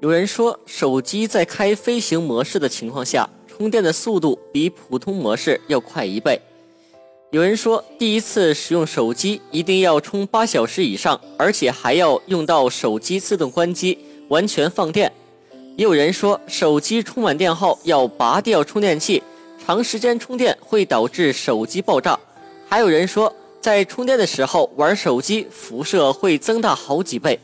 [0.00, 6.40] 有人说，手机在开飞行模式的情况下，充电的速度比普通模式要快一倍。
[7.32, 13.98] 有人说，第一次使用手机一定要充八小时以上，而且还要用到手机自动关机，
[14.28, 15.12] 完全放电。
[15.76, 19.20] 也有人说，手机充满电后要拔掉充电器，
[19.66, 22.16] 长时间充电会导致手机爆炸。
[22.68, 27.36] 还有人说，在充电的时候玩手机，辐射会增大好几倍。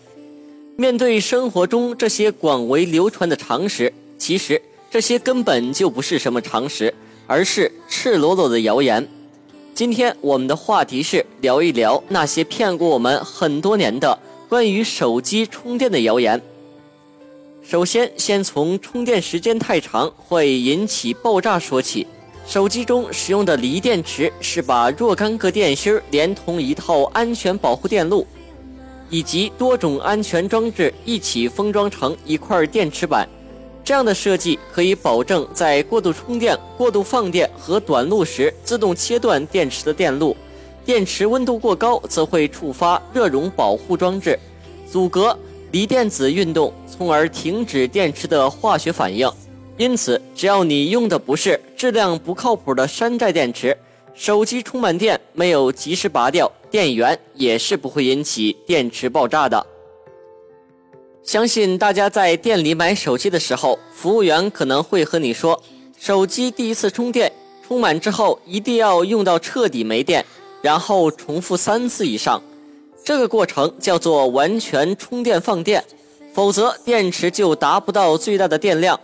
[0.76, 4.60] 面对生活中这些广为流传的常识，其实
[4.90, 6.92] 这些根本就不是什么常识，
[7.28, 9.06] 而是赤裸裸的谣言。
[9.72, 14.18] 今天我们的话题是聊一聊那些骗过我们很多年的
[14.48, 16.42] 关于手机充电的谣言。
[17.62, 22.04] 首先，先从充电时间太长会引起爆炸说起。
[22.48, 28.26] 手机中使用的锂电池是把若干个电芯连同一套安全保护电路。
[29.14, 33.28] 以及多种安全装置一起封装成一块电池板，
[33.84, 40.36] 这样的设计可以保证在过度充电、过度放电和短路时自动切断电池的电路。
[40.84, 44.36] 电池温度过高则会触发热熔保护装置，
[44.90, 45.38] 阻隔
[45.70, 49.30] 锂电子运动，从而停止电池的化学反应。
[49.76, 53.76] 因此，只要你用的不是质量不靠谱的山寨电池，
[54.14, 56.50] 手机充满电没有及时拔掉。
[56.70, 59.64] 电源也是不会引起电池爆炸的。
[61.22, 65.62] 相信大家在店里买手机的时候，服务员可能会和你说，
[65.96, 67.32] 手机第一次充电
[67.66, 70.24] 充满之后，一定要用到彻底没电，
[70.62, 72.42] 然后重复三次以上，
[73.04, 75.84] 这个过程叫做完全充电放电，
[76.32, 78.98] 否则电池就达不到最大的电量。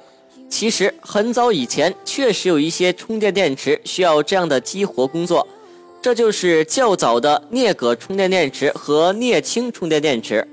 [0.51, 5.47] 其实很早以前确实有一些充电电池需要这样的激活工作。
[6.03, 10.47] 这就是较早的镍镉充电电池和镍氢充电电池，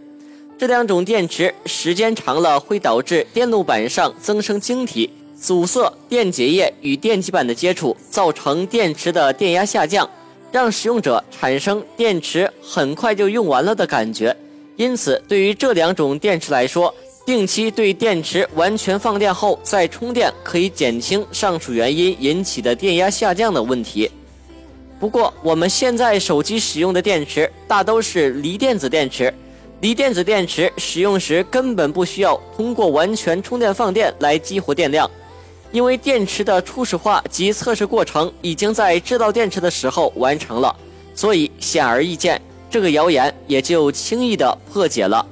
[0.57, 5.09] 这两种电池时间长了会导致电路板上增生晶体，
[5.39, 10.09] 阻塞电解液与电极板的接触，造成电池的电压下降，
[10.51, 14.35] 让使用者产生电池很快就用完了的感觉。
[14.75, 16.93] 因此，对于这两种电池来说，
[17.27, 24.09] 定期对电池完全放电后再充电，可以减轻上述原因引起的电压下降的问题。
[24.97, 29.31] 不过，我们现在手机使用的电池大都是锂电子电池。
[29.81, 35.11] 锂电子电池使用时根本不需要通过完全充电放电来激活电量，
[35.73, 40.73] 因为电池的初始化及测试过程已经在制造电池的时候完成了，
[41.13, 45.27] 所以显而易见，这个谣言也就轻易的破解了。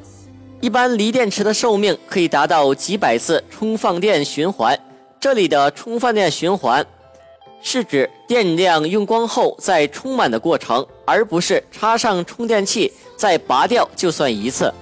[0.66, 4.76] 一般锂电池的寿命可以达到几百次充放电循环，
[5.20, 6.84] 这里的充放电循环。
[7.62, 14.74] 是指电量用光后再充满的过程，而不是插上充电器再拔掉就算一次。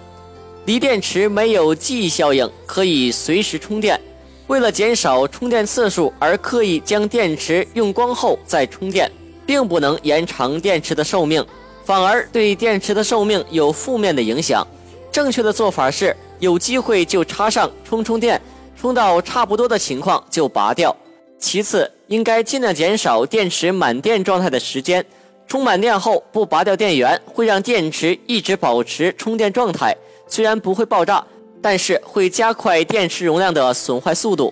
[0.67, 3.99] 锂电池没有记忆效应，可以随时充电。
[4.47, 9.11] 为了减少充电次数而刻意将电池用光后再充电，
[9.45, 11.45] 并不能延长电池的寿命，
[11.83, 14.65] 反而对电池的寿命有负面的影响。
[15.13, 18.41] 正确的做法是，有机会就插上充充电，
[18.75, 20.93] 充到差不多的情况就拔掉。
[21.37, 25.05] 其次，应该尽量减少电池满电状态的时间。
[25.45, 29.95] 充满电后不拔掉电源，会让电池一直保持充电状态。
[30.27, 31.23] 虽然不会爆炸，
[31.61, 34.51] 但是会加快电池容量的损坏速度。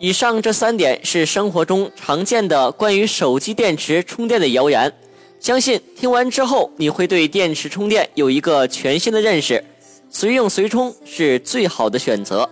[0.00, 4.92] 以上这三点是生活中常见的关于手机电池充电的谣言。
[5.40, 9.64] 相信听完之后，你会对电池充电有一个全新的认识。
[10.10, 12.48] 随用随充是最好的选择。